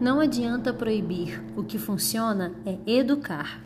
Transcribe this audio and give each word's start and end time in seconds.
Não 0.00 0.18
adianta 0.18 0.72
proibir, 0.72 1.44
o 1.54 1.62
que 1.62 1.76
funciona 1.76 2.52
é 2.64 2.78
educar. 2.86 3.60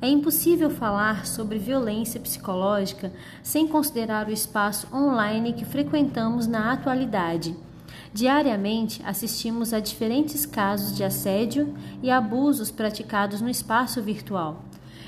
É 0.00 0.08
impossível 0.08 0.70
falar 0.70 1.26
sobre 1.26 1.58
violência 1.58 2.18
psicológica 2.18 3.12
sem 3.42 3.68
considerar 3.68 4.26
o 4.26 4.32
espaço 4.32 4.88
online 4.90 5.52
que 5.52 5.66
frequentamos 5.66 6.46
na 6.46 6.72
atualidade. 6.72 7.54
Diariamente 8.10 9.02
assistimos 9.04 9.74
a 9.74 9.80
diferentes 9.80 10.46
casos 10.46 10.96
de 10.96 11.04
assédio 11.04 11.74
e 12.02 12.10
abusos 12.10 12.70
praticados 12.70 13.42
no 13.42 13.50
espaço 13.50 14.00
virtual. 14.00 14.64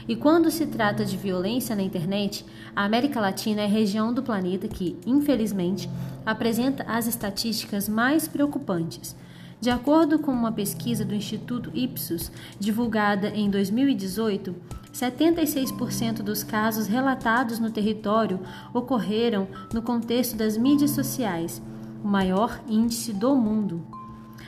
E 0.07 0.15
quando 0.15 0.51
se 0.51 0.67
trata 0.67 1.03
de 1.03 1.17
violência 1.17 1.75
na 1.75 1.83
internet, 1.83 2.45
a 2.77 2.85
América 2.85 3.19
Latina 3.19 3.63
é 3.63 3.65
a 3.65 3.69
região 3.69 4.13
do 4.13 4.23
planeta 4.23 4.69
que, 4.69 4.99
infelizmente, 5.07 5.89
apresenta 6.27 6.85
as 6.87 7.07
estatísticas 7.07 7.89
mais 7.89 8.29
preocupantes. 8.29 9.17
De 9.63 9.71
acordo 9.71 10.19
com 10.19 10.33
uma 10.33 10.51
pesquisa 10.51 11.05
do 11.05 11.15
Instituto 11.15 11.71
Ipsos, 11.73 12.33
divulgada 12.59 13.29
em 13.29 13.49
2018, 13.49 14.57
76% 14.93 16.15
dos 16.15 16.43
casos 16.43 16.89
relatados 16.89 17.61
no 17.61 17.71
território 17.71 18.41
ocorreram 18.75 19.47
no 19.73 19.81
contexto 19.81 20.35
das 20.35 20.57
mídias 20.57 20.91
sociais, 20.91 21.63
o 22.03 22.09
maior 22.09 22.61
índice 22.69 23.13
do 23.13 23.37
mundo. 23.37 23.87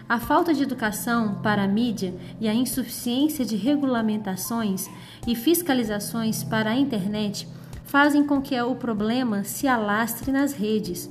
A 0.08 0.18
falta 0.18 0.52
de 0.52 0.64
educação 0.64 1.36
para 1.40 1.62
a 1.62 1.68
mídia 1.68 2.12
e 2.40 2.48
a 2.48 2.52
insuficiência 2.52 3.44
de 3.44 3.54
regulamentações 3.54 4.90
e 5.28 5.36
fiscalizações 5.36 6.42
para 6.42 6.70
a 6.70 6.76
internet 6.76 7.46
fazem 7.84 8.26
com 8.26 8.42
que 8.42 8.60
o 8.60 8.74
problema 8.74 9.44
se 9.44 9.68
alastre 9.68 10.32
nas 10.32 10.54
redes. 10.54 11.08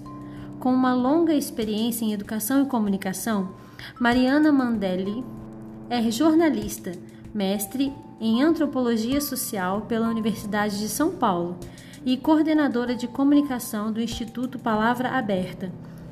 Com 0.63 0.73
uma 0.73 0.93
longa 0.93 1.33
experiência 1.33 2.05
em 2.05 2.13
educação 2.13 2.63
e 2.63 2.65
comunicação, 2.65 3.49
Mariana 3.99 4.49
Mandelli 4.49 5.21
é 5.89 6.09
jornalista, 6.09 6.93
mestre 7.33 7.91
em 8.17 8.41
antropologia 8.41 9.19
social 9.19 9.81
pela 9.81 10.07
Universidade 10.07 10.79
de 10.79 10.87
São 10.87 11.11
Paulo 11.17 11.57
e 12.05 12.15
coordenadora 12.15 12.95
de 12.95 13.09
comunicação 13.09 13.91
do 13.91 13.99
Instituto 13.99 14.57
Palavra 14.57 15.09
Aberta, 15.09 15.69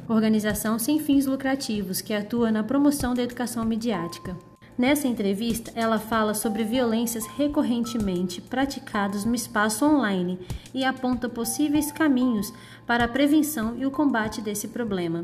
organização 0.10 0.78
sem 0.78 1.00
fins 1.00 1.26
lucrativos 1.26 2.02
que 2.02 2.14
atua 2.14 2.52
na 2.52 2.62
promoção 2.62 3.14
da 3.14 3.24
educação 3.24 3.64
midiática. 3.64 4.36
Nessa 4.82 5.08
entrevista, 5.08 5.72
ela 5.76 6.00
fala 6.00 6.34
sobre 6.34 6.64
violências 6.64 7.28
recorrentemente 7.28 8.42
praticadas 8.42 9.24
no 9.24 9.36
espaço 9.36 9.86
online 9.86 10.40
e 10.74 10.84
aponta 10.84 11.30
possíveis 11.30 11.92
caminhos 11.92 12.52
para 12.88 13.04
a 13.04 13.08
prevenção 13.08 13.78
e 13.78 13.86
o 13.86 13.92
combate 13.92 14.42
desse 14.42 14.70
problema. 14.70 15.24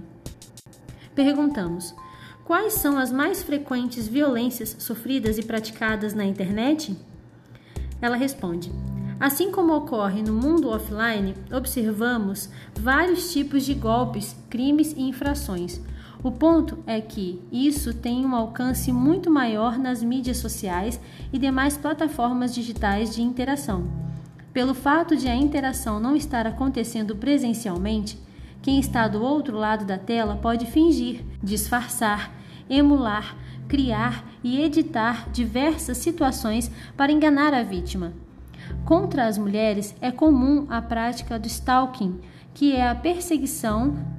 Perguntamos: 1.15 1.95
Quais 2.45 2.73
são 2.73 2.99
as 2.99 3.11
mais 3.11 3.41
frequentes 3.41 4.07
violências 4.07 4.75
sofridas 4.77 5.39
e 5.39 5.43
praticadas 5.43 6.13
na 6.13 6.23
internet? 6.23 6.95
Ela 7.99 8.15
responde: 8.15 8.71
Assim 9.19 9.51
como 9.51 9.75
ocorre 9.75 10.21
no 10.21 10.33
mundo 10.33 10.69
offline, 10.69 11.33
observamos 11.51 12.47
vários 12.79 13.33
tipos 13.33 13.65
de 13.65 13.73
golpes, 13.73 14.35
crimes 14.51 14.93
e 14.95 15.01
infrações. 15.01 15.81
O 16.27 16.31
ponto 16.33 16.79
é 16.85 16.99
que 16.99 17.41
isso 17.49 17.93
tem 17.93 18.25
um 18.25 18.35
alcance 18.35 18.91
muito 18.91 19.31
maior 19.31 19.79
nas 19.79 20.03
mídias 20.03 20.35
sociais 20.35 20.99
e 21.31 21.39
demais 21.39 21.77
plataformas 21.77 22.53
digitais 22.53 23.15
de 23.15 23.21
interação. 23.21 23.87
Pelo 24.51 24.73
fato 24.73 25.15
de 25.15 25.29
a 25.29 25.33
interação 25.33 26.01
não 26.01 26.17
estar 26.17 26.45
acontecendo 26.45 27.15
presencialmente, 27.15 28.19
quem 28.61 28.77
está 28.77 29.07
do 29.07 29.23
outro 29.23 29.55
lado 29.55 29.85
da 29.85 29.97
tela 29.97 30.35
pode 30.35 30.65
fingir, 30.65 31.23
disfarçar, 31.41 32.29
emular, 32.69 33.37
criar 33.69 34.25
e 34.43 34.61
editar 34.61 35.29
diversas 35.31 35.97
situações 35.97 36.69
para 36.97 37.09
enganar 37.09 37.53
a 37.53 37.63
vítima. 37.63 38.11
Contra 38.83 39.27
as 39.27 39.37
mulheres 39.37 39.95
é 40.01 40.11
comum 40.11 40.67
a 40.69 40.81
prática 40.81 41.39
do 41.39 41.47
stalking, 41.47 42.19
que 42.53 42.75
é 42.75 42.85
a 42.85 42.93
perseguição 42.93 44.16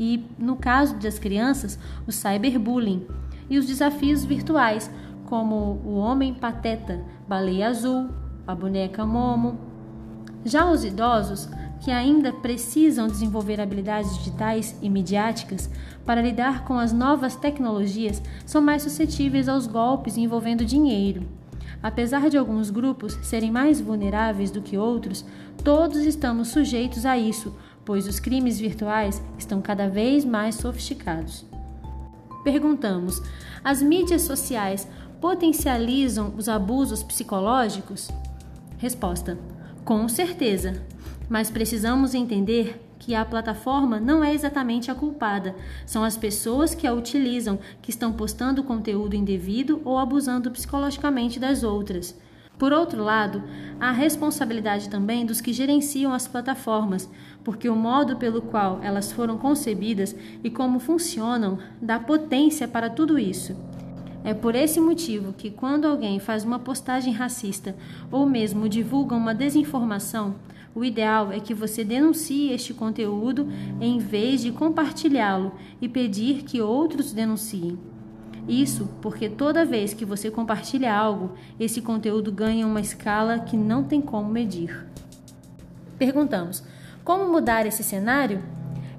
e, 0.00 0.24
no 0.38 0.56
caso 0.56 0.96
das 0.96 1.18
crianças, 1.18 1.78
o 2.06 2.10
cyberbullying, 2.10 3.06
e 3.50 3.58
os 3.58 3.66
desafios 3.66 4.24
virtuais, 4.24 4.90
como 5.26 5.78
o 5.84 5.96
homem 5.96 6.32
pateta, 6.32 7.04
baleia 7.28 7.68
azul, 7.68 8.08
a 8.46 8.54
boneca 8.54 9.04
Momo. 9.04 9.60
Já 10.42 10.70
os 10.70 10.84
idosos 10.86 11.50
que 11.80 11.90
ainda 11.90 12.32
precisam 12.32 13.08
desenvolver 13.08 13.60
habilidades 13.60 14.16
digitais 14.16 14.74
e 14.80 14.88
midiáticas 14.88 15.70
para 16.06 16.22
lidar 16.22 16.64
com 16.64 16.78
as 16.78 16.92
novas 16.94 17.36
tecnologias 17.36 18.22
são 18.46 18.62
mais 18.62 18.82
suscetíveis 18.82 19.50
aos 19.50 19.66
golpes 19.66 20.16
envolvendo 20.16 20.64
dinheiro. 20.64 21.26
Apesar 21.82 22.30
de 22.30 22.38
alguns 22.38 22.70
grupos 22.70 23.18
serem 23.22 23.50
mais 23.50 23.80
vulneráveis 23.80 24.50
do 24.50 24.62
que 24.62 24.78
outros, 24.78 25.24
todos 25.62 25.98
estamos 25.98 26.48
sujeitos 26.48 27.04
a 27.04 27.18
isso, 27.18 27.54
pois 27.84 28.06
os 28.06 28.20
crimes 28.20 28.58
virtuais 28.58 29.22
estão 29.38 29.60
cada 29.60 29.88
vez 29.88 30.24
mais 30.24 30.54
sofisticados. 30.54 31.44
Perguntamos: 32.44 33.20
as 33.62 33.82
mídias 33.82 34.22
sociais 34.22 34.88
potencializam 35.20 36.34
os 36.36 36.48
abusos 36.48 37.02
psicológicos? 37.02 38.08
Resposta: 38.78 39.38
com 39.84 40.08
certeza 40.08 40.82
mas 41.30 41.48
precisamos 41.48 42.12
entender 42.12 42.84
que 42.98 43.14
a 43.14 43.24
plataforma 43.24 44.00
não 44.00 44.22
é 44.22 44.34
exatamente 44.34 44.90
a 44.90 44.94
culpada, 44.96 45.54
são 45.86 46.02
as 46.02 46.16
pessoas 46.16 46.74
que 46.74 46.88
a 46.88 46.92
utilizam 46.92 47.58
que 47.80 47.90
estão 47.90 48.12
postando 48.12 48.64
conteúdo 48.64 49.14
indevido 49.14 49.80
ou 49.84 49.96
abusando 49.96 50.50
psicologicamente 50.50 51.38
das 51.38 51.62
outras. 51.62 52.18
Por 52.60 52.74
outro 52.74 53.02
lado, 53.02 53.42
há 53.80 53.90
responsabilidade 53.90 54.90
também 54.90 55.24
dos 55.24 55.40
que 55.40 55.50
gerenciam 55.50 56.12
as 56.12 56.28
plataformas, 56.28 57.08
porque 57.42 57.70
o 57.70 57.74
modo 57.74 58.16
pelo 58.16 58.42
qual 58.42 58.80
elas 58.82 59.10
foram 59.10 59.38
concebidas 59.38 60.14
e 60.44 60.50
como 60.50 60.78
funcionam 60.78 61.58
dá 61.80 61.98
potência 61.98 62.68
para 62.68 62.90
tudo 62.90 63.18
isso. 63.18 63.56
É 64.22 64.34
por 64.34 64.54
esse 64.54 64.78
motivo 64.78 65.32
que, 65.32 65.50
quando 65.50 65.86
alguém 65.86 66.20
faz 66.20 66.44
uma 66.44 66.58
postagem 66.58 67.14
racista 67.14 67.74
ou 68.12 68.26
mesmo 68.26 68.68
divulga 68.68 69.16
uma 69.16 69.34
desinformação, 69.34 70.34
o 70.74 70.84
ideal 70.84 71.32
é 71.32 71.40
que 71.40 71.54
você 71.54 71.82
denuncie 71.82 72.52
este 72.52 72.74
conteúdo 72.74 73.48
em 73.80 73.96
vez 73.98 74.42
de 74.42 74.52
compartilhá-lo 74.52 75.52
e 75.80 75.88
pedir 75.88 76.42
que 76.42 76.60
outros 76.60 77.14
denunciem. 77.14 77.78
Isso 78.50 78.88
porque 79.00 79.28
toda 79.28 79.64
vez 79.64 79.94
que 79.94 80.04
você 80.04 80.28
compartilha 80.28 80.92
algo, 80.92 81.34
esse 81.58 81.80
conteúdo 81.80 82.32
ganha 82.32 82.66
uma 82.66 82.80
escala 82.80 83.38
que 83.38 83.56
não 83.56 83.84
tem 83.84 84.00
como 84.00 84.28
medir. 84.28 84.88
Perguntamos: 85.96 86.64
como 87.04 87.30
mudar 87.30 87.64
esse 87.64 87.84
cenário? 87.84 88.42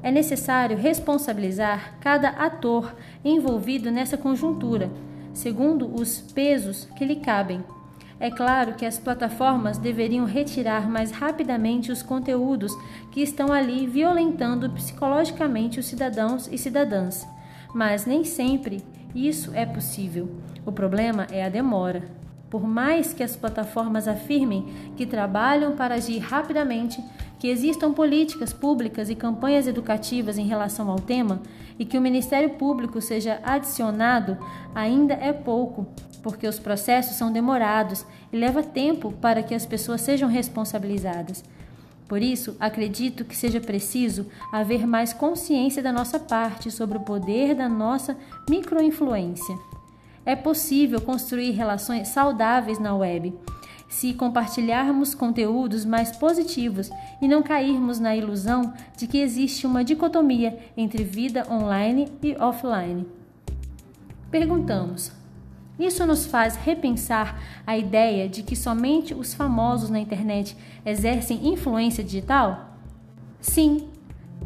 É 0.02 0.10
necessário 0.10 0.78
responsabilizar 0.78 1.98
cada 2.00 2.30
ator 2.30 2.96
envolvido 3.26 3.92
nessa 3.92 4.18
conjuntura, 4.18 4.90
segundo 5.34 5.94
os 5.94 6.22
pesos 6.22 6.86
que 6.96 7.04
lhe 7.04 7.18
cabem. 7.18 7.62
É 8.22 8.32
claro 8.32 8.76
que 8.76 8.86
as 8.86 8.98
plataformas 8.98 9.78
deveriam 9.78 10.26
retirar 10.26 10.90
mais 10.90 11.12
rapidamente 11.12 11.92
os 11.92 12.02
conteúdos 12.02 12.72
que 13.12 13.22
estão 13.22 13.52
ali 13.52 13.86
violentando 13.86 14.70
psicologicamente 14.70 15.78
os 15.78 15.88
cidadãos 15.88 16.48
e 16.50 16.58
cidadãs, 16.58 17.28
mas 17.74 18.06
nem 18.06 18.24
sempre 18.24 18.82
isso 19.14 19.52
é 19.54 19.66
possível. 19.66 20.30
O 20.66 20.72
problema 20.72 21.28
é 21.32 21.44
a 21.44 21.50
demora. 21.50 22.04
Por 22.50 22.68
mais 22.68 23.14
que 23.14 23.24
as 23.24 23.36
plataformas 23.36 24.08
afirmem 24.08 24.66
que 24.98 25.06
trabalham 25.06 25.76
para 25.76 25.96
agir 25.96 26.20
rapidamente, 26.20 27.02
que 27.40 27.48
existam 27.48 27.94
políticas 27.94 28.52
públicas 28.52 29.10
e 29.10 29.16
campanhas 29.16 29.68
educativas 29.68 30.38
em 30.38 30.46
relação 30.46 30.90
ao 30.92 31.00
tema 31.00 31.42
e 31.80 31.86
que 31.86 31.98
o 31.98 32.02
Ministério 32.02 32.52
Público 32.52 33.02
seja 33.02 33.40
adicionado, 33.44 34.38
ainda 34.76 35.14
é 35.14 35.32
pouco 35.32 35.88
porque 36.22 36.48
os 36.48 36.60
processos 36.60 37.16
são 37.16 37.32
demorados 37.32 38.06
e 38.32 38.38
leva 38.38 38.62
tempo 38.62 39.12
para 39.14 39.42
que 39.42 39.56
as 39.56 39.66
pessoas 39.66 40.02
sejam 40.02 40.30
responsabilizadas. 40.30 41.44
Por 42.12 42.22
isso, 42.22 42.58
acredito 42.60 43.24
que 43.24 43.34
seja 43.34 43.62
preciso 43.62 44.26
haver 44.52 44.86
mais 44.86 45.14
consciência 45.14 45.82
da 45.82 45.94
nossa 45.94 46.20
parte 46.20 46.70
sobre 46.70 46.98
o 46.98 47.02
poder 47.06 47.56
da 47.56 47.70
nossa 47.70 48.18
microinfluência. 48.50 49.58
É 50.26 50.36
possível 50.36 51.00
construir 51.00 51.52
relações 51.52 52.10
saudáveis 52.10 52.80
na 52.80 52.94
web 52.94 53.34
se 53.88 54.14
compartilharmos 54.14 55.16
conteúdos 55.16 55.86
mais 55.86 56.12
positivos 56.12 56.90
e 57.22 57.30
não 57.30 57.42
cairmos 57.42 57.98
na 57.98 58.14
ilusão 58.14 58.74
de 58.98 59.08
que 59.08 59.20
existe 59.20 59.66
uma 59.66 59.82
dicotomia 59.82 60.60
entre 60.76 61.06
vida 61.06 61.48
online 61.50 62.10
e 62.22 62.36
offline. 62.36 63.08
Perguntamos: 64.30 65.14
isso 65.80 66.06
nos 66.06 66.26
faz 66.26 66.56
repensar 66.56 67.42
a 67.66 67.78
ideia 67.78 68.30
de 68.30 68.44
que 68.44 68.56
somente 68.56 69.14
os 69.14 69.34
famosos 69.34 69.90
na 69.90 70.00
internet 70.00 70.56
exercem 70.86 71.48
influência 71.48 72.04
digital? 72.04 72.78
Sim, 73.40 73.90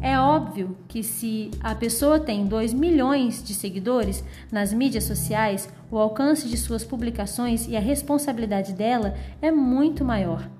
É 0.00 0.18
óbvio 0.18 0.76
que 0.88 1.02
se 1.02 1.50
a 1.62 1.74
pessoa 1.74 2.20
tem 2.20 2.46
2 2.46 2.74
milhões 2.74 3.42
de 3.42 3.54
seguidores 3.54 4.22
nas 4.52 4.72
mídias 4.72 5.04
sociais, 5.04 5.70
o 5.90 5.96
alcance 5.96 6.48
de 6.48 6.56
suas 6.58 6.84
publicações 6.84 7.66
e 7.66 7.76
a 7.76 7.80
responsabilidade 7.80 8.74
dela 8.74 9.14
é 9.40 9.50
muito 9.50 10.04
maior. 10.04 10.50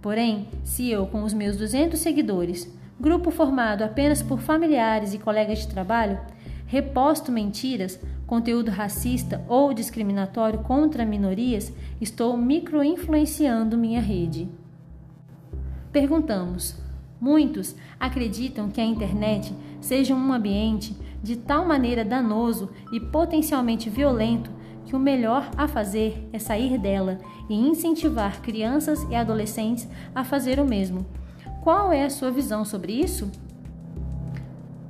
Porém, 0.00 0.48
se 0.64 0.90
eu, 0.90 1.06
com 1.06 1.24
os 1.24 1.34
meus 1.34 1.56
200 1.56 2.00
seguidores, 2.00 2.72
grupo 2.98 3.30
formado 3.30 3.82
apenas 3.82 4.22
por 4.22 4.40
familiares 4.40 5.12
e 5.12 5.18
colegas 5.18 5.58
de 5.58 5.68
trabalho, 5.68 6.18
reposto 6.66 7.30
mentiras, 7.30 8.00
conteúdo 8.26 8.70
racista 8.70 9.44
ou 9.48 9.72
discriminatório 9.72 10.58
contra 10.60 11.06
minorias, 11.06 11.72
estou 12.00 12.36
microinfluenciando 12.36 13.78
minha 13.78 14.00
rede. 14.00 14.48
Perguntamos: 15.92 16.76
muitos 17.20 17.74
acreditam 17.98 18.68
que 18.68 18.80
a 18.80 18.84
internet 18.84 19.54
seja 19.80 20.14
um 20.14 20.32
ambiente 20.32 20.96
de 21.22 21.36
tal 21.36 21.66
maneira 21.66 22.04
danoso 22.04 22.70
e 22.92 23.00
potencialmente 23.00 23.88
violento 23.88 24.50
que 24.84 24.94
o 24.94 24.98
melhor 24.98 25.50
a 25.56 25.66
fazer 25.66 26.28
é 26.32 26.38
sair 26.38 26.78
dela 26.78 27.18
e 27.48 27.54
incentivar 27.54 28.40
crianças 28.40 29.04
e 29.10 29.14
adolescentes 29.14 29.88
a 30.14 30.22
fazer 30.22 30.60
o 30.60 30.64
mesmo. 30.64 31.04
Qual 31.62 31.92
é 31.92 32.04
a 32.04 32.10
sua 32.10 32.30
visão 32.30 32.64
sobre 32.64 32.92
isso? 32.92 33.30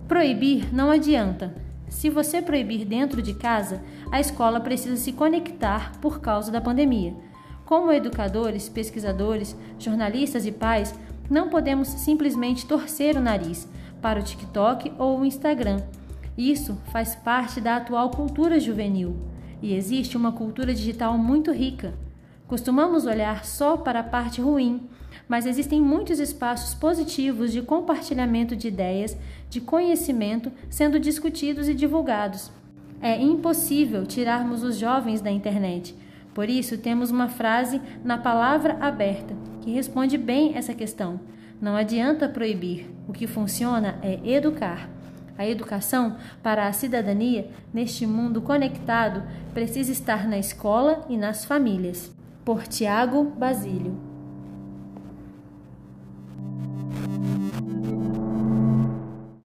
Proibir 0.06 0.72
não 0.74 0.90
adianta. 0.90 1.65
Se 1.88 2.10
você 2.10 2.42
proibir 2.42 2.84
dentro 2.84 3.22
de 3.22 3.34
casa, 3.34 3.82
a 4.10 4.20
escola 4.20 4.60
precisa 4.60 4.96
se 4.96 5.12
conectar 5.12 5.92
por 6.00 6.20
causa 6.20 6.50
da 6.50 6.60
pandemia. 6.60 7.14
Como 7.64 7.92
educadores, 7.92 8.68
pesquisadores, 8.68 9.56
jornalistas 9.78 10.46
e 10.46 10.52
pais, 10.52 10.94
não 11.28 11.48
podemos 11.48 11.88
simplesmente 11.88 12.66
torcer 12.66 13.16
o 13.16 13.20
nariz 13.20 13.68
para 14.00 14.20
o 14.20 14.22
TikTok 14.22 14.92
ou 14.98 15.20
o 15.20 15.24
Instagram. 15.24 15.82
Isso 16.36 16.78
faz 16.92 17.16
parte 17.16 17.60
da 17.60 17.76
atual 17.76 18.10
cultura 18.10 18.60
juvenil 18.60 19.16
e 19.62 19.74
existe 19.74 20.16
uma 20.16 20.32
cultura 20.32 20.74
digital 20.74 21.16
muito 21.16 21.50
rica. 21.50 21.94
Costumamos 22.46 23.06
olhar 23.06 23.44
só 23.44 23.76
para 23.76 24.00
a 24.00 24.04
parte 24.04 24.40
ruim, 24.40 24.88
mas 25.28 25.46
existem 25.46 25.80
muitos 25.80 26.20
espaços 26.20 26.74
positivos 26.74 27.52
de 27.52 27.60
compartilhamento 27.60 28.54
de 28.54 28.68
ideias, 28.68 29.16
de 29.50 29.60
conhecimento 29.60 30.52
sendo 30.70 31.00
discutidos 31.00 31.68
e 31.68 31.74
divulgados. 31.74 32.52
É 33.02 33.20
impossível 33.20 34.06
tirarmos 34.06 34.62
os 34.62 34.76
jovens 34.76 35.20
da 35.20 35.30
internet. 35.30 35.94
Por 36.32 36.48
isso, 36.48 36.78
temos 36.78 37.10
uma 37.10 37.28
frase 37.28 37.80
na 38.04 38.16
palavra 38.16 38.78
aberta 38.80 39.34
que 39.62 39.72
responde 39.72 40.16
bem 40.16 40.54
essa 40.54 40.72
questão. 40.72 41.18
Não 41.60 41.74
adianta 41.74 42.28
proibir, 42.28 42.88
o 43.08 43.12
que 43.12 43.26
funciona 43.26 43.98
é 44.02 44.20
educar. 44.24 44.88
A 45.36 45.46
educação 45.46 46.16
para 46.42 46.66
a 46.66 46.72
cidadania 46.72 47.50
neste 47.74 48.06
mundo 48.06 48.40
conectado 48.40 49.22
precisa 49.52 49.92
estar 49.92 50.28
na 50.28 50.38
escola 50.38 51.04
e 51.08 51.16
nas 51.16 51.44
famílias. 51.44 52.15
Por 52.46 52.68
Tiago 52.68 53.24
Basílio. 53.24 54.05